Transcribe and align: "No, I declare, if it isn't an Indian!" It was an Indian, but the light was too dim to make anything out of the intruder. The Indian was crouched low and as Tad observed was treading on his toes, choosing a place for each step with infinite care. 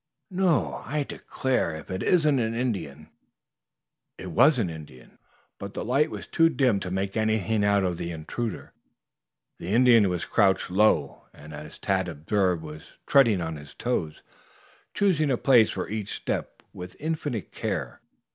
"No, 0.31 0.81
I 0.83 1.03
declare, 1.03 1.75
if 1.75 1.91
it 1.91 2.01
isn't 2.01 2.39
an 2.39 2.55
Indian!" 2.55 3.11
It 4.17 4.31
was 4.31 4.57
an 4.57 4.67
Indian, 4.67 5.19
but 5.59 5.75
the 5.75 5.85
light 5.85 6.09
was 6.09 6.25
too 6.25 6.49
dim 6.49 6.79
to 6.79 6.89
make 6.89 7.15
anything 7.15 7.63
out 7.63 7.83
of 7.83 7.99
the 7.99 8.09
intruder. 8.09 8.73
The 9.59 9.67
Indian 9.67 10.09
was 10.09 10.25
crouched 10.25 10.71
low 10.71 11.25
and 11.35 11.53
as 11.53 11.77
Tad 11.77 12.09
observed 12.09 12.63
was 12.63 12.93
treading 13.05 13.41
on 13.41 13.57
his 13.57 13.75
toes, 13.75 14.23
choosing 14.95 15.29
a 15.29 15.37
place 15.37 15.69
for 15.69 15.87
each 15.87 16.13
step 16.15 16.63
with 16.73 16.95
infinite 16.99 17.51
care. 17.51 18.01